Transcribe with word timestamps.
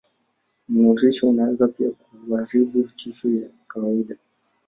Mnururisho 0.69 1.29
unaweza 1.29 1.67
pia 1.67 1.91
kuharibu 1.91 2.83
tishu 2.83 3.29
ya 3.35 3.49
kawaida. 3.67 4.15